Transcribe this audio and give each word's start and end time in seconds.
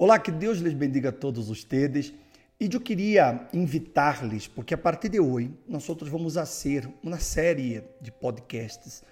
Olá, 0.00 0.16
que 0.16 0.30
Deus 0.30 0.58
lhes 0.58 0.74
bendiga 0.74 1.08
a 1.08 1.12
todos 1.12 1.50
ustedes. 1.50 2.14
E 2.60 2.70
eu 2.72 2.80
queria 2.80 3.48
invitar-lhes, 3.52 4.46
porque 4.46 4.72
a 4.72 4.78
partir 4.78 5.08
de 5.08 5.18
hoje 5.18 5.52
nós 5.66 5.88
outros 5.88 6.08
vamos 6.08 6.34
fazer 6.34 6.88
uma 7.02 7.18
série 7.18 7.82
de 8.00 8.12
podcasts 8.12 9.02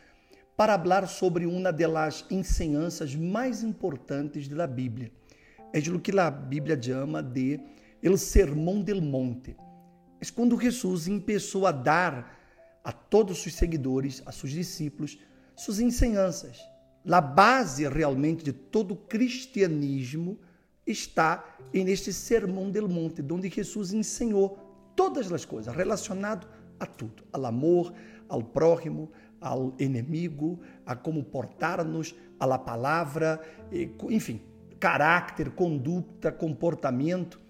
para 0.57 0.79
falar 0.79 1.09
sobre 1.09 1.45
uma 1.45 1.73
das 1.73 2.25
ensinanças 2.31 3.17
mais 3.17 3.65
importantes 3.65 4.47
da 4.47 4.65
Bíblia. 4.65 5.11
É 5.73 5.81
o 5.91 5.99
que 5.99 6.17
a 6.17 6.31
Bíblia 6.31 6.81
chama 6.81 7.21
de 7.21 7.59
el 8.01 8.17
Sermão 8.17 8.81
del 8.81 9.03
Monte. 9.03 9.57
É 10.21 10.27
quando 10.33 10.57
Jesus 10.57 11.09
começou 11.09 11.67
a 11.67 11.73
dar 11.73 12.39
a 12.85 12.93
todos 12.93 13.45
os 13.45 13.55
seguidores, 13.55 14.23
a 14.25 14.31
seus 14.31 14.53
discípulos, 14.53 15.19
suas 15.57 15.81
ensinanças. 15.81 16.61
A 17.11 17.21
base 17.21 17.89
realmente 17.89 18.45
de 18.45 18.53
todo 18.53 18.93
o 18.93 18.97
cristianismo 18.97 20.39
está 20.87 21.45
neste 21.73 22.13
Sermão 22.13 22.71
del 22.71 22.89
Monte, 22.89 23.25
onde 23.31 23.49
Jesus 23.49 23.93
ensinou 23.93 24.59
todas 24.95 25.31
as 25.33 25.45
coisas 25.45 25.75
relacionado 25.75 26.47
a 26.79 26.87
tudo, 26.87 27.25
ao 27.33 27.45
amor, 27.45 27.93
ao 28.29 28.43
próximo, 28.43 29.11
ao 29.41 29.75
inimigo, 29.79 30.61
a 30.85 30.95
como 30.95 31.25
portar-nos, 31.25 32.15
à 32.39 32.59
palavra, 32.59 33.41
enfim, 34.09 34.41
caráter, 34.79 35.51
conduta, 35.51 36.31
comportamento. 36.31 37.41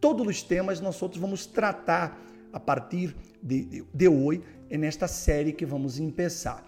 Todos 0.00 0.26
os 0.26 0.42
temas 0.42 0.80
nós 0.80 1.00
outros 1.00 1.20
vamos 1.20 1.46
tratar 1.46 2.20
a 2.52 2.60
partir 2.60 3.14
de, 3.42 3.84
de 3.92 4.08
hoje 4.08 4.42
nesta 4.70 5.06
série 5.06 5.52
que 5.52 5.64
vamos 5.64 5.98
começar. 5.98 6.64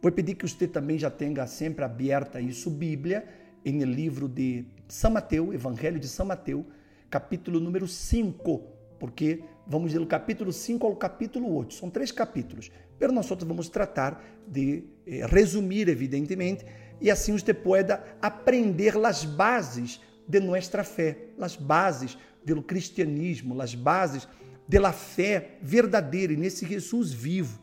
Vou 0.00 0.12
pedir 0.12 0.34
que 0.34 0.48
você 0.48 0.66
também 0.66 0.98
já 0.98 1.10
tenha 1.10 1.46
sempre 1.46 1.84
aberta 1.84 2.40
isso 2.40 2.70
Bíblia 2.70 3.26
em 3.64 3.82
livro 3.84 4.28
de 4.28 4.64
São 4.88 5.10
Mateus, 5.10 5.54
Evangelho 5.54 5.98
de 5.98 6.08
São 6.08 6.26
Mateus, 6.26 6.64
capítulo 7.10 7.60
número 7.60 7.86
5, 7.86 8.62
porque 8.98 9.42
vamos 9.66 9.92
do 9.92 10.06
capítulo 10.06 10.52
5 10.52 10.86
ao 10.86 10.96
capítulo 10.96 11.54
8. 11.54 11.74
São 11.74 11.90
três 11.90 12.10
capítulos. 12.10 12.70
Mas 13.00 13.12
nós 13.12 13.28
vamos 13.44 13.68
tratar 13.68 14.22
de 14.46 14.84
eh, 15.06 15.24
resumir, 15.26 15.88
evidentemente, 15.88 16.64
e 17.00 17.10
assim 17.10 17.32
você 17.32 17.54
pueda 17.54 18.02
aprender 18.20 18.96
as 19.04 19.24
bases 19.24 20.00
de 20.26 20.40
nossa 20.40 20.82
fé, 20.82 21.16
as 21.40 21.54
bases 21.56 22.18
do 22.44 22.62
cristianismo, 22.62 23.60
as 23.60 23.74
bases 23.74 24.28
da 24.68 24.92
fé 24.92 25.58
verdadeira 25.62 26.34
nesse 26.34 26.66
Jesus 26.66 27.12
vivo. 27.12 27.60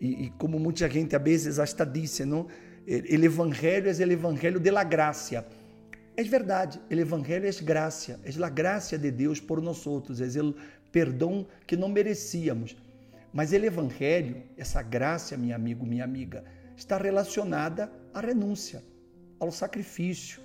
E, 0.00 0.24
e, 0.24 0.30
como 0.30 0.58
muita 0.58 0.90
gente 0.90 1.14
às 1.14 1.22
vezes 1.22 1.58
hasta 1.58 1.84
disse, 1.84 2.24
não? 2.24 2.48
El 2.86 3.22
evangelho 3.24 3.88
é 3.88 3.92
o 3.92 4.12
evangelho 4.12 4.58
de 4.58 4.70
la 4.70 4.82
gracia. 4.82 5.46
É 6.16 6.22
verdade, 6.24 6.80
o 6.90 6.94
evangelho 6.94 7.48
é 7.48 7.64
graça, 7.64 8.20
é 8.24 8.44
a 8.44 8.48
graça 8.48 8.98
de 8.98 9.10
Deus 9.10 9.40
por 9.40 9.62
nós 9.62 9.86
outros, 9.86 10.20
é 10.20 10.42
o 10.42 10.54
perdão 10.90 11.46
que 11.66 11.76
não 11.76 11.88
merecíamos. 11.88 12.76
Mas 13.32 13.52
o 13.52 13.56
evangelho, 13.56 14.42
essa 14.58 14.82
graça, 14.82 15.36
meu 15.36 15.54
amigo, 15.54 15.86
minha 15.86 16.04
amiga, 16.04 16.44
está 16.76 16.98
relacionada 16.98 17.90
à 18.12 18.20
renúncia, 18.20 18.82
ao 19.38 19.50
sacrifício, 19.50 20.40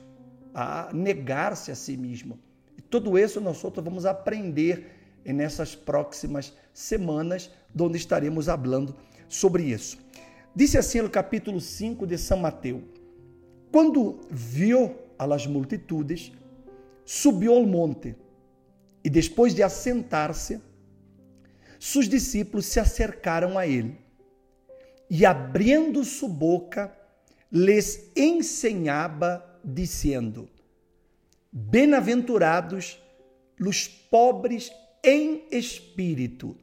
a 0.54 0.90
negar-se 0.94 1.72
a 1.72 1.76
si 1.76 1.98
mesmo. 1.98 2.40
E 2.78 2.82
tudo 2.82 3.18
isso 3.18 3.42
nós 3.42 3.62
outros 3.64 3.84
vamos 3.84 4.06
aprender 4.06 4.92
nessas 5.26 5.76
próximas 5.76 6.54
semanas, 6.74 7.52
onde 7.78 7.98
estaremos 7.98 8.46
falando 8.46 8.96
sobre 9.28 9.64
isso. 9.64 9.98
Disse 10.56 10.78
assim 10.78 11.02
no 11.02 11.10
capítulo 11.10 11.60
5 11.60 12.06
de 12.08 12.18
São 12.18 12.38
Mateus: 12.38 12.84
Quando 13.72 14.22
viu 14.30 14.96
as 15.18 15.46
multitudes, 15.46 16.32
subiu 17.06 17.54
ao 17.54 17.66
monte 17.66 18.16
e 19.04 19.10
depois 19.10 19.54
de 19.54 19.64
assentar-se, 19.64 20.62
seus 21.80 22.10
discípulos 22.10 22.66
se 22.66 22.80
acercaram 22.80 23.58
a 23.58 23.68
ele 23.68 23.98
e, 25.10 25.26
abrindo 25.26 26.04
sua 26.04 26.30
boca, 26.30 26.96
lhes 27.52 28.12
ensinava, 28.16 29.44
dizendo: 29.64 30.50
Bem-aventurados 31.52 33.02
os 33.60 33.88
pobres 33.88 34.72
em 35.04 35.46
espírito, 35.52 36.56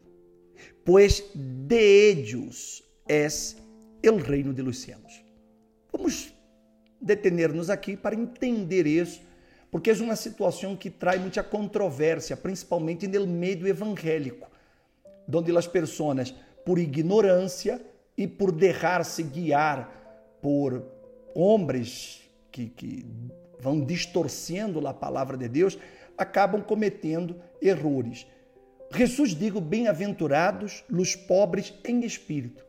pois 0.85 1.25
de 1.35 2.11
ellos 2.11 2.83
es 3.09 3.57
el 4.07 4.21
reino 4.21 4.53
de 4.53 4.63
los 4.63 4.79
cielos. 4.79 5.23
Vamos 5.93 6.35
detener-nos 7.01 7.71
aqui 7.71 7.97
para 7.97 8.15
entender 8.15 8.87
isso, 8.87 9.21
porque 9.71 9.91
é 9.91 9.95
uma 9.95 10.17
situação 10.17 10.77
que 10.77 10.91
traz 10.91 11.21
muita 11.21 11.43
controvérsia, 11.43 12.37
principalmente 12.37 13.07
no 13.07 13.27
meio 13.27 13.67
evangélico, 13.67 14.49
onde 15.33 15.57
as 15.57 15.67
pessoas, 15.67 16.35
por 16.65 16.79
ignorância 16.79 17.81
e 18.17 18.27
por 18.27 18.53
deixar-se 18.53 19.23
guiar 19.23 20.39
por 20.41 20.85
homens 21.35 22.23
que, 22.53 22.69
que 22.69 23.05
vão 23.59 23.81
distorcendo 23.81 24.87
a 24.87 24.95
palavra 24.95 25.37
de 25.37 25.49
Deus, 25.49 25.79
acabam 26.17 26.63
cometendo 26.63 27.37
erros. 27.61 28.27
Jesus 28.95 29.35
digo, 29.35 29.61
bem-aventurados 29.61 30.85
os 30.91 31.17
pobres 31.17 31.75
em 31.85 32.05
espírito, 32.05 32.65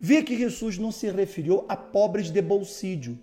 Vê 0.00 0.22
que 0.22 0.38
Jesus 0.38 0.78
não 0.78 0.92
se 0.92 1.10
referiu 1.10 1.64
a 1.68 1.76
pobres 1.76 2.30
de 2.30 2.40
bolsillo. 2.40 3.18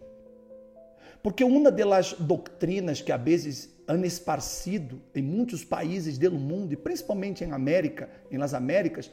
Porque 1.24 1.44
uma 1.44 1.72
das 1.72 2.13
doutrinas 2.13 3.02
que 3.02 3.12
a 3.12 3.18
vezes 3.18 3.74
han 3.88 4.06
esparcido 4.06 5.02
em 5.13 5.22
muitos 5.22 5.63
países 5.63 6.18
do 6.18 6.31
mundo, 6.31 6.74
e 6.74 6.78
principalmente 6.78 7.44
em 7.44 7.52
América, 7.52 8.09
em 8.31 8.38
las 8.38 8.53
Américas, 8.53 9.09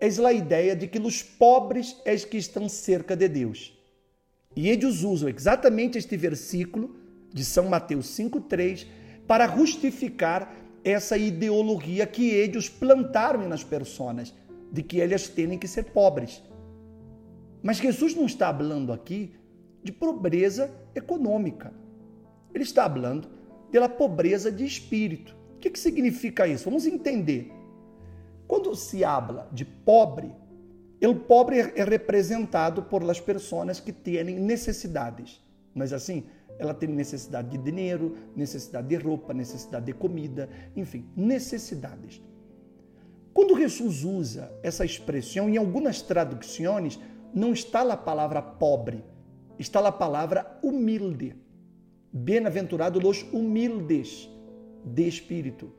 é 0.00 0.06
a 0.06 0.32
ideia 0.32 0.74
de 0.74 0.86
que 0.86 0.98
os 0.98 1.22
pobres 1.22 1.96
é 2.04 2.16
que 2.16 2.36
estão 2.36 2.68
cerca 2.68 3.16
de 3.16 3.28
Deus. 3.28 3.76
E 4.56 4.68
eles 4.68 5.02
usam 5.02 5.28
exatamente 5.28 5.98
este 5.98 6.16
versículo 6.16 6.96
de 7.32 7.44
São 7.44 7.68
Mateus 7.68 8.06
5,3 8.08 8.86
para 9.26 9.46
justificar 9.46 10.54
essa 10.82 11.16
ideologia 11.16 12.06
que 12.06 12.30
eles 12.30 12.68
plantaram 12.68 13.46
nas 13.48 13.62
pessoas, 13.62 14.34
de 14.72 14.82
que 14.82 15.00
elas 15.00 15.28
têm 15.28 15.58
que 15.58 15.68
ser 15.68 15.84
pobres. 15.84 16.42
Mas 17.62 17.78
Jesus 17.78 18.14
não 18.14 18.26
está 18.26 18.52
falando 18.54 18.92
aqui 18.92 19.34
de 19.82 19.92
pobreza 19.92 20.70
econômica. 20.94 21.72
Ele 22.54 22.64
está 22.64 22.88
falando 22.88 23.28
da 23.72 23.88
pobreza 23.88 24.50
de 24.50 24.64
espírito. 24.64 25.36
O 25.56 25.58
que, 25.58 25.70
que 25.70 25.78
significa 25.78 26.46
isso? 26.46 26.64
Vamos 26.64 26.86
entender. 26.86 27.52
Quando 28.46 28.74
se 28.74 29.04
habla 29.04 29.48
de 29.52 29.64
pobre, 29.64 30.30
o 31.02 31.14
pobre 31.14 31.58
é 31.58 31.84
representado 31.84 32.82
por 32.82 33.02
las 33.02 33.20
pessoas 33.20 33.78
que 33.78 33.92
têm 33.92 34.24
necessidades. 34.24 35.44
Mas 35.74 35.92
assim, 35.92 36.24
ela 36.58 36.74
tem 36.74 36.88
necessidade 36.88 37.50
de 37.50 37.58
dinheiro, 37.58 38.16
necessidade 38.34 38.88
de 38.88 38.96
roupa, 38.96 39.32
necessidade 39.32 39.86
de 39.86 39.92
comida, 39.92 40.48
enfim, 40.74 41.06
necessidades. 41.16 42.20
Quando 43.32 43.56
Jesus 43.56 44.02
usa 44.02 44.50
essa 44.62 44.84
expressão, 44.84 45.48
em 45.48 45.56
algumas 45.56 46.02
traduções, 46.02 46.98
não 47.34 47.52
está 47.52 47.82
a 47.82 47.96
palavra 47.96 48.40
pobre, 48.42 49.04
está 49.58 49.86
a 49.86 49.92
palavra 49.92 50.58
humilde. 50.62 51.34
Bem-aventurado 52.12 53.06
os 53.06 53.22
humildes 53.32 54.28
de 54.84 55.06
espírito. 55.06 55.70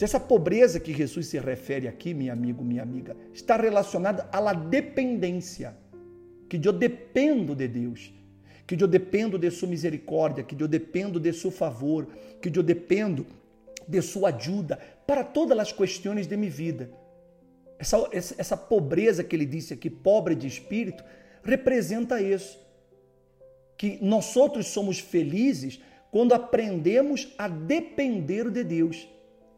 Essa 0.00 0.20
pobreza 0.20 0.80
que 0.80 0.94
Jesus 0.94 1.26
se 1.26 1.38
refere 1.38 1.86
aqui, 1.86 2.14
meu 2.14 2.32
amigo, 2.32 2.64
minha 2.64 2.82
amiga, 2.82 3.16
está 3.34 3.56
relacionada 3.56 4.28
à 4.32 4.52
dependência. 4.54 5.76
Que 6.48 6.56
eu 6.66 6.72
dependo 6.72 7.54
de 7.54 7.68
Deus, 7.68 8.12
que 8.66 8.74
eu 8.82 8.88
dependo 8.88 9.38
de 9.38 9.50
sua 9.50 9.68
misericórdia, 9.68 10.42
que 10.42 10.60
eu 10.60 10.66
dependo 10.66 11.20
de 11.20 11.32
seu 11.32 11.50
favor, 11.50 12.06
que 12.40 12.48
eu 12.48 12.62
dependo 12.62 13.26
de 13.86 14.00
sua 14.00 14.30
ajuda 14.30 14.78
para 15.06 15.22
todas 15.22 15.58
as 15.58 15.72
questões 15.72 16.26
de 16.26 16.36
minha 16.36 16.50
vida. 16.50 16.90
Essa, 17.80 18.08
essa 18.12 18.56
pobreza 18.58 19.24
que 19.24 19.34
ele 19.34 19.46
disse 19.46 19.72
aqui, 19.72 19.88
pobre 19.88 20.34
de 20.34 20.46
espírito, 20.46 21.02
representa 21.42 22.20
isso. 22.20 22.58
Que 23.78 23.98
nós 24.02 24.36
outros 24.36 24.66
somos 24.66 24.98
felizes 24.98 25.80
quando 26.10 26.34
aprendemos 26.34 27.32
a 27.38 27.48
depender 27.48 28.50
de 28.50 28.62
Deus, 28.62 29.08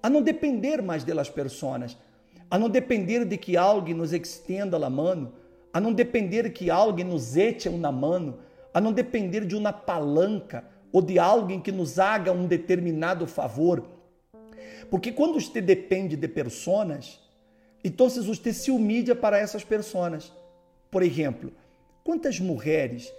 a 0.01 0.09
não 0.09 0.23
depender 0.23 0.81
mais 0.81 1.03
das 1.03 1.29
pessoas, 1.29 1.99
a 2.49 2.57
não 2.57 2.69
depender 2.69 3.25
de 3.25 3.37
que 3.37 3.57
alguém 3.57 3.95
nos 3.95 4.13
estenda 4.13 4.77
a 4.77 4.91
mão, 4.91 5.33
a 5.73 5.81
não 5.81 5.93
depender 5.93 6.45
de 6.45 6.51
que 6.51 6.71
alguém 6.71 7.05
nos 7.05 7.37
eche 7.37 7.69
uma 7.69 7.91
mão, 7.91 8.39
a 8.73 8.81
não 8.81 8.93
depender 8.93 9.45
de 9.45 9.57
uma 9.57 9.73
palanca 9.73 10.65
ou 10.93 11.03
de 11.03 11.19
alguém 11.19 11.61
que 11.61 11.73
nos 11.73 11.99
haga 11.99 12.31
um 12.31 12.47
determinado 12.47 13.27
favor. 13.27 13.83
Porque 14.89 15.11
quando 15.11 15.41
você 15.41 15.61
depende 15.61 16.15
de 16.15 16.29
pessoas, 16.29 17.22
então, 17.85 18.09
você 18.09 18.53
se 18.53 18.71
humilha 18.71 19.15
para 19.15 19.39
essas 19.39 19.65
pessoas. 19.65 20.33
Por 20.91 21.03
exemplo, 21.03 21.53
quantas 22.05 22.39
mulheres 22.39 23.13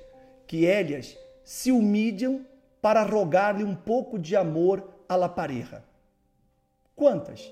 que 0.47 0.65
elas 0.65 1.17
se 1.43 1.71
humilham 1.71 2.45
para 2.81 3.03
rogar-lhe 3.03 3.63
um 3.63 3.75
pouco 3.75 4.17
de 4.17 4.35
amor 4.35 4.87
à 5.07 5.15
la 5.15 5.27
pareja? 5.27 5.83
Quantas? 6.95 7.51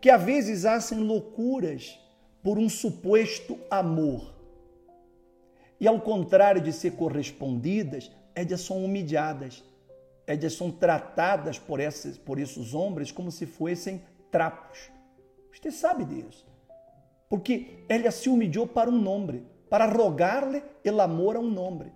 Que 0.00 0.10
às 0.10 0.22
vezes 0.22 0.64
hacem 0.66 0.98
loucuras 0.98 1.98
por 2.42 2.58
um 2.58 2.68
suposto 2.68 3.58
amor. 3.70 4.34
E 5.80 5.86
ao 5.86 6.00
contrário 6.00 6.60
de 6.60 6.72
ser 6.72 6.92
correspondidas, 6.92 8.10
elas 8.34 8.60
são 8.60 8.84
humilhadas, 8.84 9.64
elas 10.26 10.52
são 10.52 10.70
tratadas 10.70 11.58
por 11.58 11.80
esses, 11.80 12.18
por 12.18 12.38
esses 12.38 12.74
homens 12.74 13.10
como 13.10 13.30
se 13.30 13.46
fossem 13.46 14.02
trapos. 14.30 14.95
Você 15.60 15.70
sabe 15.70 16.04
disso. 16.04 16.46
Porque 17.28 17.84
ela 17.88 18.10
se 18.10 18.28
humilhou 18.28 18.66
para 18.66 18.90
um 18.90 19.00
nome, 19.00 19.44
para 19.68 19.86
rogar-lhe 19.86 20.62
el 20.84 21.00
amor 21.00 21.36
a 21.36 21.40
um 21.40 21.50
nome. 21.50 21.92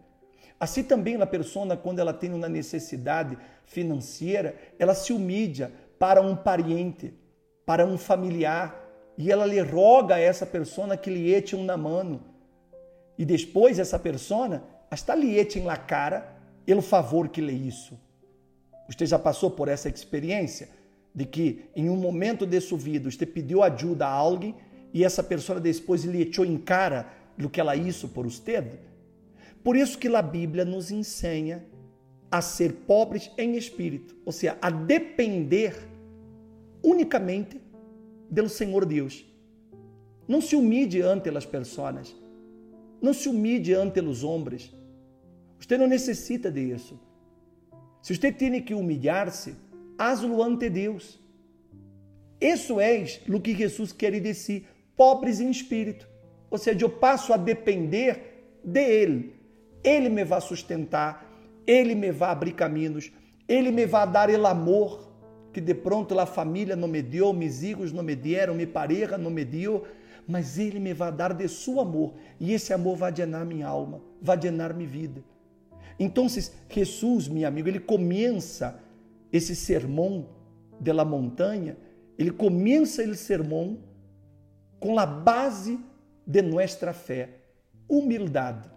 Assim 0.58 0.82
também 0.82 1.20
a 1.20 1.26
pessoa, 1.26 1.76
quando 1.76 2.00
ela 2.00 2.12
tem 2.12 2.32
uma 2.32 2.48
necessidade 2.48 3.38
financeira, 3.64 4.56
ela 4.78 4.94
se 4.94 5.12
humilha 5.12 5.72
para 5.98 6.20
um 6.20 6.34
pariente, 6.34 7.14
para 7.64 7.86
um 7.86 7.96
familiar, 7.96 8.76
e 9.16 9.30
ela 9.30 9.46
lhe 9.46 9.60
roga 9.60 10.16
a 10.16 10.18
essa 10.18 10.44
pessoa 10.46 10.96
que 10.96 11.10
lhe 11.10 11.32
eche 11.32 11.54
um 11.54 11.64
mano. 11.76 12.22
E 13.16 13.24
depois 13.24 13.78
essa 13.78 13.98
pessoa 13.98 14.62
hasta 14.90 15.14
lhe 15.14 15.38
eche 15.38 15.60
na 15.60 15.76
cara 15.76 16.36
pelo 16.64 16.82
favor 16.82 17.28
que 17.28 17.40
lhe 17.40 17.52
isso. 17.52 17.98
Você 18.88 19.06
já 19.06 19.18
passou 19.18 19.50
por 19.50 19.68
essa 19.68 19.88
experiência 19.88 20.68
de 21.14 21.24
que 21.24 21.64
em 21.74 21.90
um 21.90 21.96
momento 21.96 22.46
de 22.46 22.60
sua 22.60 22.78
vida 22.78 23.10
você 23.10 23.26
pediu 23.26 23.62
ajuda 23.62 24.06
a 24.06 24.12
alguém 24.12 24.54
e 24.92 25.04
essa 25.04 25.22
pessoa 25.22 25.60
depois 25.60 26.04
lhe 26.04 26.22
echou 26.22 26.44
em 26.44 26.56
cara 26.56 27.12
do 27.36 27.48
que 27.48 27.60
ela 27.60 27.76
isso 27.76 28.08
por 28.08 28.24
você? 28.26 28.62
Por 29.62 29.76
isso 29.76 29.98
que 29.98 30.08
a 30.08 30.22
Bíblia 30.22 30.64
nos 30.64 30.90
ensina 30.90 31.64
a 32.30 32.40
ser 32.40 32.72
pobres 32.86 33.30
em 33.36 33.56
espírito, 33.56 34.16
ou 34.24 34.32
seja, 34.32 34.56
a 34.62 34.70
depender 34.70 35.76
unicamente 36.82 37.60
do 38.30 38.48
Senhor 38.48 38.84
Deus. 38.84 39.24
Não 40.28 40.40
se 40.40 40.54
humilhe 40.54 41.02
ante 41.02 41.28
as 41.28 41.44
pessoas, 41.44 42.14
não 43.02 43.12
se 43.12 43.28
humilhe 43.28 43.74
ante 43.74 44.00
os 44.00 44.22
homens. 44.22 44.72
Você 45.58 45.76
não 45.76 45.88
necessita 45.88 46.50
disso. 46.50 46.98
Se 48.00 48.14
você 48.14 48.32
tem 48.32 48.62
que 48.62 48.74
humilhar-se, 48.74 49.54
hazlo 50.00 50.43
ante 50.43 50.70
Deus. 50.70 51.20
Isso 52.41 52.81
é 52.81 53.05
o 53.29 53.38
que 53.38 53.55
Jesus 53.55 53.93
quer 53.93 54.19
dizer, 54.19 54.67
pobres 54.97 55.41
em 55.41 55.50
espírito. 55.50 56.08
Ou 56.50 56.56
seja, 56.56 56.87
eu 56.87 56.88
passo 56.91 57.35
a 57.35 57.37
depender 57.37 58.58
dele. 58.64 59.35
Ele 59.85 60.08
me 60.08 60.25
vai 60.25 60.41
sustentar, 60.41 61.26
ele 61.67 61.94
me 61.94 62.11
vai 62.11 62.31
abrir 62.31 62.52
caminhos, 62.52 63.12
ele 63.47 63.70
me 63.70 63.85
vai 63.85 64.11
dar 64.11 64.31
el 64.31 64.47
amor 64.47 65.11
que 65.52 65.61
de 65.61 65.75
pronto 65.75 66.19
a 66.19 66.26
família 66.26 66.76
não 66.76 66.88
me 66.88 67.02
deu, 67.02 67.32
meus 67.32 67.61
filhos 67.61 67.93
não 67.93 68.02
me 68.02 68.14
deram, 68.14 68.55
minha 68.55 68.67
pareja 68.67 69.19
não 69.19 69.31
me 69.31 69.44
deu, 69.44 69.85
mas 70.26 70.58
ele 70.58 70.79
me 70.79 70.94
vai 70.94 71.12
dar 71.12 71.35
de 71.35 71.49
seu 71.49 71.81
amor 71.81 72.14
e 72.38 72.52
esse 72.52 72.73
amor 72.73 72.97
vai 72.97 73.12
llenar 73.12 73.44
minha 73.44 73.67
alma, 73.67 74.00
vai 74.23 74.38
llenar 74.38 74.73
minha 74.75 74.88
vida. 74.88 75.23
Então, 75.99 76.26
Jesus, 76.29 77.29
meu 77.29 77.47
amigo, 77.47 77.69
ele 77.69 77.81
começa 77.81 78.81
esse 79.32 79.54
sermão 79.54 80.28
de 80.80 80.92
la 80.92 81.04
montanha, 81.04 81.76
ele 82.18 82.30
começa 82.30 83.02
esse 83.02 83.16
sermão 83.16 83.78
com 84.78 84.98
a 84.98 85.06
base 85.06 85.78
de 86.26 86.42
nossa 86.42 86.92
fé, 86.92 87.28
humildade, 87.88 88.70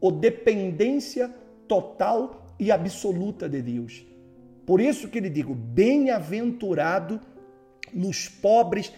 ou 0.00 0.10
dependência 0.10 1.32
total 1.68 2.46
e 2.58 2.70
absoluta 2.70 3.48
de 3.48 3.62
Deus. 3.62 4.04
Por 4.64 4.80
isso 4.80 5.08
que 5.08 5.18
ele 5.18 5.30
digo, 5.30 5.54
bem-aventurado 5.54 7.20
nos 7.92 8.28
pobres 8.28 8.92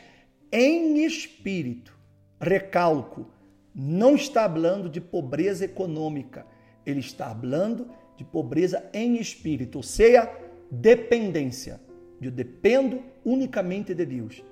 em 0.51 1.05
espírito. 1.05 1.97
Recalco, 2.41 3.27
não 3.75 4.15
está 4.15 4.49
falando 4.49 4.89
de 4.89 5.01
pobreza 5.01 5.65
econômica, 5.65 6.47
ele 6.87 7.01
está 7.01 7.35
falando 7.35 7.91
de 8.17 8.25
pobreza 8.25 8.89
em 8.93 9.17
espírito, 9.17 9.77
ou 9.77 9.83
seja, 9.83 10.31
dependência. 10.71 11.81
Eu 12.21 12.31
dependo 12.31 13.03
unicamente 13.25 13.95
de 13.95 14.05
Deus. 14.05 14.43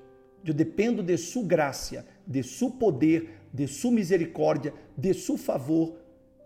Eu 0.44 0.54
dependo 0.54 1.02
de 1.02 1.16
sua 1.16 1.42
graça, 1.42 2.06
de 2.26 2.42
seu 2.42 2.70
poder, 2.70 3.30
de 3.52 3.66
sua 3.66 3.90
misericórdia, 3.90 4.72
de 4.96 5.12
seu 5.14 5.36
favor. 5.36 5.96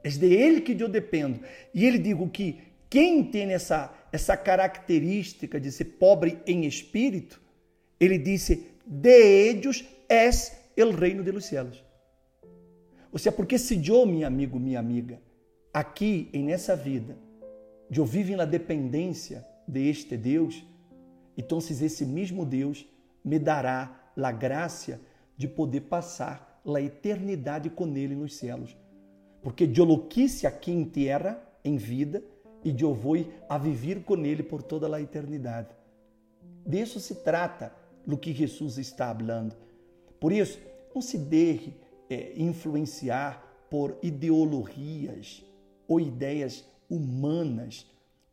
É 0.03 0.09
de 0.09 0.33
Ele 0.33 0.61
que 0.61 0.81
eu 0.81 0.89
dependo. 0.89 1.41
E 1.75 1.85
ele 1.85 1.99
digo 1.99 2.29
que 2.29 2.59
quem 2.89 3.23
tem 3.23 3.53
essa, 3.53 3.95
essa 4.11 4.37
característica 4.37 5.61
de 5.61 5.71
ser 5.71 5.85
pobre 5.85 6.39
em 6.47 6.65
espírito, 6.65 7.41
ele 8.01 8.19
disse, 8.19 8.67
de 8.87 9.49
ellos 9.51 9.85
es 10.09 10.53
el 10.77 10.93
reino 10.93 11.23
de 11.23 11.31
los 11.31 11.45
cielos. 11.45 11.85
Ou 13.13 13.19
seja, 13.19 13.33
porque 13.33 13.59
se 13.59 13.81
eu, 13.87 14.07
meu 14.07 14.27
amigo, 14.27 14.59
minha 14.59 14.81
amiga, 14.81 15.21
aqui 15.73 16.29
em 16.33 16.45
nessa 16.45 16.75
vida, 16.75 17.17
eu 17.95 18.05
vivo 18.05 18.37
na 18.37 18.45
dependência 18.45 19.45
de 19.71 19.89
este 19.89 20.17
Deus, 20.17 20.65
então 21.37 21.59
esse 21.59 22.05
mesmo 22.05 22.45
Deus 22.45 22.87
me 23.25 23.39
dará 23.39 24.11
a 24.17 24.33
graça 24.33 25.01
de 25.37 25.49
poder 25.49 25.83
passar 25.83 26.61
a 26.67 26.81
eternidade 26.81 27.71
com 27.71 27.97
Ele 27.97 28.15
nos 28.15 28.35
céus. 28.37 28.77
Porque 29.43 29.71
eu 29.75 29.85
lo 29.85 30.07
quise 30.07 30.47
aqui 30.47 30.71
em 30.71 30.85
terra, 30.85 31.43
em 31.65 31.77
vida, 31.77 32.23
e 32.63 32.77
eu 32.79 32.93
vou 32.93 33.17
a 33.49 33.57
viver 33.57 34.03
com 34.03 34.17
Ele 34.25 34.43
por 34.43 34.63
toda 34.63 34.95
a 34.95 35.01
eternidade. 35.01 35.69
Disso 36.67 37.01
se 37.01 37.17
trata 37.17 37.75
do 38.07 38.19
que 38.19 38.35
Jesus 38.35 38.77
está 38.77 39.15
falando. 39.15 39.57
Por 40.19 40.33
isso, 40.33 40.59
não 40.95 41.01
se 41.01 41.17
deixe 41.17 41.75
é, 42.11 42.35
influenciar 42.37 43.43
por 43.71 43.97
ideologias 44.03 45.43
ou 45.89 46.01
ideias 46.01 46.65
humanas 46.89 47.87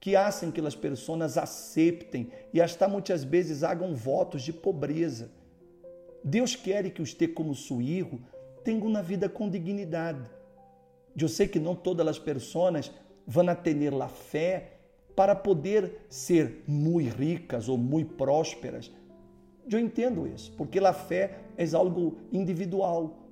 que 0.08 0.16
hacen 0.16 0.52
que 0.52 0.62
as 0.62 0.74
pessoas 0.74 1.38
aceitem 1.38 2.32
e 2.54 2.62
até 2.62 2.88
muitas 2.88 3.26
vezes 3.26 3.62
hagam 3.62 3.94
votos 3.94 4.42
de 4.42 4.54
pobreza. 4.54 5.30
Deus 6.24 6.56
quer 6.56 6.90
que 6.92 7.06
você, 7.06 7.28
como 7.28 7.54
seu 7.54 7.82
filho, 7.82 8.18
tenha 8.64 8.82
uma 8.86 9.04
vida 9.04 9.28
com 9.28 9.50
dignidade. 9.50 10.22
Eu 11.20 11.28
sei 11.28 11.46
que 11.46 11.60
não 11.60 11.76
todas 11.76 12.08
as 12.08 12.18
pessoas 12.18 12.90
vão 13.28 13.54
ter 13.54 13.94
a 14.02 14.08
fé 14.08 14.78
para 15.14 15.36
poder 15.36 16.06
ser 16.10 16.64
muito 16.66 17.14
ricas 17.14 17.68
ou 17.68 17.78
muito 17.78 18.14
prósperas. 18.14 18.90
Eu 19.70 19.78
entendo 19.78 20.26
isso, 20.26 20.54
porque 20.54 20.80
a 20.80 20.94
fé 20.94 21.40
é 21.58 21.66
algo 21.76 22.18
individual. 22.32 23.28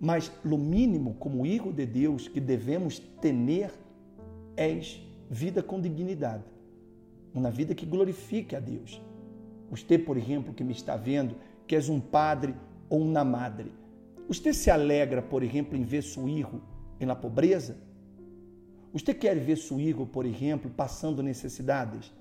Mas 0.00 0.32
o 0.42 0.56
mínimo 0.56 1.12
como 1.18 1.44
filho 1.44 1.74
de 1.74 1.84
Deus 1.84 2.26
que 2.26 2.40
devemos 2.40 2.98
ter 3.20 3.70
é 4.56 4.70
vida 5.28 5.62
com 5.62 5.80
dignidade. 5.80 6.44
Uma 7.34 7.50
vida 7.50 7.74
que 7.74 7.84
glorifique 7.84 8.56
a 8.56 8.60
Deus. 8.60 9.00
Você, 9.70 9.98
por 9.98 10.16
exemplo, 10.16 10.54
que 10.54 10.64
me 10.64 10.72
está 10.72 10.96
vendo, 10.96 11.36
que 11.66 11.74
és 11.74 11.88
um 11.88 12.00
padre 12.00 12.54
ou 12.88 13.00
uma 13.00 13.24
madre, 13.24 13.72
você 14.28 14.52
se 14.52 14.70
alegra, 14.70 15.22
por 15.22 15.42
exemplo, 15.42 15.76
em 15.76 15.82
ver 15.82 16.02
seu 16.02 16.24
filho 16.24 16.62
na 17.00 17.14
pobreza? 17.14 17.76
Você 18.92 19.12
quer 19.12 19.38
ver 19.38 19.56
seu 19.56 19.76
filho, 19.76 20.06
por 20.06 20.24
exemplo, 20.24 20.70
passando 20.70 21.22
necessidades? 21.22 22.12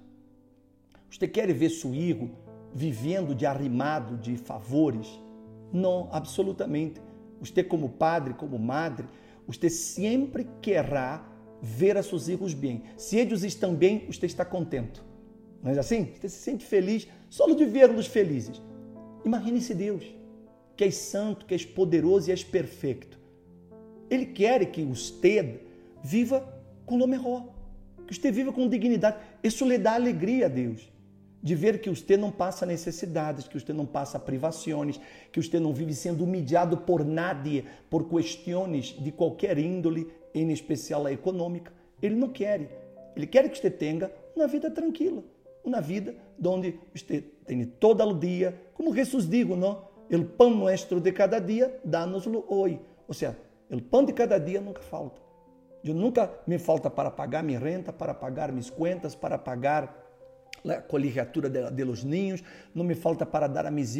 Você 1.09 1.27
quer 1.27 1.51
ver 1.53 1.69
seu 1.69 1.91
filho 1.91 2.31
vivendo 2.73 3.33
de 3.33 3.45
arrimado, 3.45 4.17
de 4.17 4.37
favores? 4.37 5.19
Não, 5.71 6.09
absolutamente. 6.11 7.01
Você, 7.39 7.63
como 7.63 7.89
padre, 7.89 8.33
como 8.33 8.59
madre, 8.59 9.07
você 9.47 9.69
sempre 9.69 10.47
querrá 10.61 11.25
ver 11.65 11.97
a 11.97 12.03
seus 12.03 12.27
filhos 12.27 12.53
bem. 12.53 12.83
Se 12.95 13.17
eles 13.17 13.41
estão 13.41 13.73
bem, 13.73 14.05
você 14.05 14.27
está 14.27 14.45
contente. 14.45 15.01
Não 15.63 15.71
é 15.71 15.79
assim? 15.79 16.11
Você 16.13 16.29
se 16.29 16.37
sente 16.37 16.63
feliz 16.63 17.07
só 17.27 17.51
de 17.51 17.65
vê-los 17.65 18.05
felizes. 18.05 18.61
Imagine-se 19.25 19.73
Deus, 19.73 20.05
que 20.77 20.83
és 20.83 20.95
santo, 20.95 21.47
que 21.47 21.55
és 21.55 21.65
poderoso 21.65 22.29
e 22.29 22.31
és 22.31 22.43
perfeito. 22.43 23.19
Ele 24.11 24.27
quer 24.27 24.63
que 24.67 24.83
você 24.83 25.59
viva 26.03 26.47
com 26.85 26.97
o 26.97 27.07
melhor, 27.07 27.47
que 28.05 28.13
você 28.13 28.31
viva 28.31 28.53
com 28.53 28.69
dignidade. 28.69 29.17
Isso 29.43 29.67
lhe 29.67 29.79
dá 29.79 29.95
alegria 29.95 30.45
a 30.45 30.49
Deus, 30.49 30.87
de 31.41 31.55
ver 31.55 31.81
que 31.81 31.89
você 31.89 32.15
não 32.15 32.29
passa 32.29 32.63
necessidades, 32.63 33.47
que 33.47 33.59
você 33.59 33.73
não 33.73 33.87
passa 33.87 34.19
privações, 34.19 34.99
que 35.31 35.41
você 35.41 35.59
não 35.59 35.73
vive 35.73 35.95
sendo 35.95 36.25
humilhado 36.25 36.77
por 36.77 37.03
nadie, 37.03 37.65
por 37.89 38.07
questões 38.07 38.95
de 38.99 39.11
qualquer 39.11 39.57
índole, 39.57 40.07
em 40.41 40.51
especial 40.51 41.05
a 41.05 41.11
econômica. 41.11 41.71
Ele 42.01 42.15
não 42.15 42.29
quer. 42.29 43.11
Ele 43.15 43.25
quer 43.25 43.49
que 43.49 43.57
você 43.57 43.69
tenha 43.71 44.11
uma 44.35 44.47
vida 44.47 44.69
tranquila, 44.69 45.23
uma 45.63 45.79
vida 45.79 46.15
onde 46.45 46.77
você 46.93 47.21
tem 47.45 47.63
todo 47.65 48.03
o 48.03 48.13
dia, 48.13 48.59
como 48.73 48.93
Jesus 48.93 49.27
digo, 49.27 49.55
não? 49.55 49.87
O 50.11 50.23
pão 50.23 50.49
nuestro 50.51 50.99
de 50.99 51.11
cada 51.11 51.39
dia, 51.39 51.79
dá-nos-lo 51.83 52.45
hoje. 52.47 52.79
Ou 53.07 53.13
seja, 53.13 53.35
o 53.71 53.81
pão 53.81 54.03
de 54.03 54.13
cada 54.13 54.37
dia 54.37 54.61
nunca 54.61 54.81
falta. 54.81 55.19
Eu 55.83 55.93
nunca 55.93 56.31
me 56.45 56.57
falta 56.57 56.89
para 56.89 57.09
pagar 57.09 57.43
minha 57.43 57.59
renta, 57.59 57.93
para 57.93 58.13
pagar 58.13 58.51
minhas 58.51 58.69
contas, 58.69 59.15
para 59.15 59.37
pagar 59.37 60.04
a 60.69 60.81
colegiatura 60.81 61.49
de, 61.49 61.71
de 61.71 61.83
los 61.83 62.03
não 62.73 62.83
me 62.83 62.95
falta 62.95 63.25
para 63.25 63.47
dar 63.47 63.65
a 63.65 63.71
mis 63.71 63.95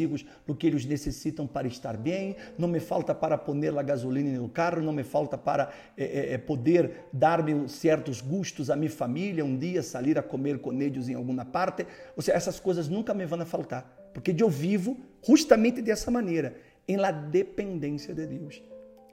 o 0.46 0.54
que 0.54 0.66
eles 0.66 0.84
necessitam 0.84 1.46
para 1.46 1.66
estar 1.66 1.96
bem, 1.96 2.36
não 2.58 2.68
me 2.68 2.80
falta 2.80 3.14
para 3.14 3.38
poner 3.38 3.76
a 3.76 3.82
gasolina 3.82 4.38
no 4.38 4.48
carro, 4.48 4.82
não 4.82 4.92
me 4.92 5.04
falta 5.04 5.38
para 5.38 5.70
eh, 5.96 6.34
eh, 6.34 6.38
poder 6.38 7.06
dar-me 7.12 7.68
certos 7.68 8.20
gustos 8.20 8.70
a 8.70 8.76
minha 8.76 8.90
família, 8.90 9.44
um 9.44 9.56
dia 9.56 9.82
sair 9.82 10.18
a 10.18 10.22
comer 10.22 10.58
com 10.58 10.72
eles 10.72 11.08
em 11.08 11.14
alguma 11.14 11.44
parte. 11.44 11.86
Ou 12.16 12.22
seja, 12.22 12.36
essas 12.36 12.60
coisas 12.60 12.88
nunca 12.88 13.14
me 13.14 13.24
vão 13.24 13.44
faltar, 13.46 14.10
porque 14.12 14.34
eu 14.38 14.48
vivo 14.48 14.96
justamente 15.26 15.80
dessa 15.82 16.10
maneira, 16.10 16.56
em 16.88 16.96
la 16.96 17.10
dependência 17.10 18.14
de 18.14 18.26
Deus. 18.26 18.62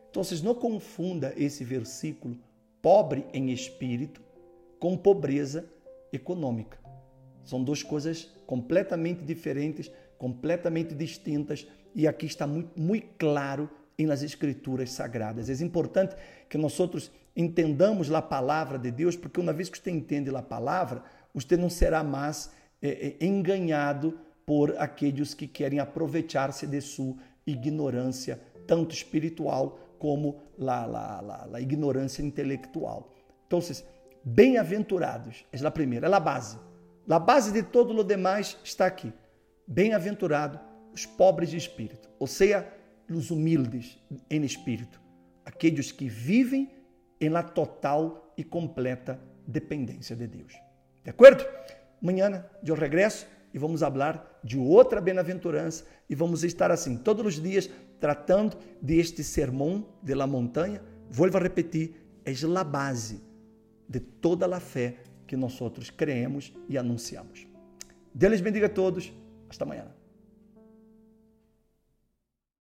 Então, 0.09 0.21
não 0.43 0.53
confunda 0.53 1.33
esse 1.35 1.63
versículo 1.63 2.37
pobre 2.83 3.25
em 3.33 3.49
espírito 3.49 4.21
com 4.77 4.97
pobreza 4.97 5.65
econômica. 6.11 6.82
São 7.43 7.63
duas 7.63 7.83
coisas 7.83 8.31
completamente 8.45 9.23
diferentes, 9.23 9.91
completamente 10.17 10.93
distintas, 10.95 11.67
e 11.93 12.07
aqui 12.07 12.25
está 12.25 12.47
muito, 12.47 12.79
muito 12.79 13.07
claro 13.17 13.69
nas 13.99 14.21
escrituras 14.21 14.91
sagradas. 14.91 15.49
É 15.49 15.63
importante 15.63 16.15
que 16.49 16.57
nós 16.57 16.79
outros 16.79 17.11
entendamos 17.35 18.11
a 18.11 18.21
palavra 18.21 18.77
de 18.77 18.91
Deus, 18.91 19.15
porque 19.15 19.39
uma 19.39 19.53
vez 19.53 19.69
que 19.69 19.77
você 19.77 19.91
entende 19.91 20.35
a 20.35 20.41
palavra, 20.41 21.03
você 21.33 21.57
não 21.57 21.69
será 21.69 22.03
mais 22.03 22.51
é, 22.81 23.15
é, 23.19 23.25
enganado 23.25 24.19
por 24.45 24.75
aqueles 24.77 25.33
que 25.33 25.47
querem 25.47 25.79
aproveitar-se 25.79 26.67
de 26.67 26.81
sua 26.81 27.15
ignorância, 27.47 28.39
tanto 28.67 28.93
espiritual 28.93 29.79
como 29.97 30.41
la, 30.57 30.85
la, 30.85 31.21
la, 31.21 31.45
la 31.45 31.61
ignorância 31.61 32.21
intelectual. 32.21 33.13
Então, 33.47 33.59
bem-aventurados, 34.23 35.45
é 35.51 35.65
a 35.65 35.71
primeira, 35.71 36.07
é 36.07 36.13
a 36.13 36.19
base. 36.19 36.57
A 37.09 37.19
base 37.19 37.51
de 37.51 37.61
todo 37.61 37.93
o 37.93 38.03
demais 38.03 38.57
está 38.63 38.85
aqui. 38.85 39.11
Bem-aventurado 39.67 40.59
os 40.93 41.05
pobres 41.05 41.49
de 41.49 41.57
espírito, 41.57 42.09
ou 42.17 42.27
seja, 42.27 42.67
os 43.09 43.29
humildes 43.29 43.99
em 44.29 44.43
espírito, 44.43 45.01
aqueles 45.45 45.91
que 45.91 46.07
vivem 46.07 46.71
em 47.19 47.29
la 47.29 47.43
total 47.43 48.33
e 48.37 48.43
completa 48.43 49.19
dependência 49.45 50.15
de 50.15 50.27
Deus. 50.27 50.53
De 51.03 51.09
acordo? 51.09 51.45
Amanhã 52.01 52.45
eu 52.65 52.75
regresso 52.75 53.27
e 53.53 53.59
vamos 53.59 53.81
falar 53.81 54.39
de 54.43 54.57
outra 54.57 55.01
bem-aventurança 55.01 55.85
e 56.09 56.15
vamos 56.15 56.43
estar 56.43 56.71
assim 56.71 56.97
todos 56.97 57.25
os 57.25 57.41
dias 57.41 57.69
tratando 57.99 58.57
deste 58.81 59.23
sermão 59.23 59.85
de 60.01 60.13
la 60.13 60.25
montanha. 60.25 60.81
Volvo 61.09 61.37
a 61.37 61.41
repetir, 61.41 61.95
é 62.25 62.31
a 62.31 62.63
base 62.63 63.21
de 63.87 63.99
toda 63.99 64.45
a 64.55 64.59
fé 64.59 64.97
que 65.27 65.35
nós 65.35 65.59
outros 65.61 65.89
creemos 65.89 66.53
e 66.69 66.77
anunciamos. 66.77 67.47
Deus 68.13 68.41
bendiga 68.41 68.67
a 68.67 68.69
todos. 68.69 69.11
Hasta 69.49 69.63
amanhã. 69.63 69.85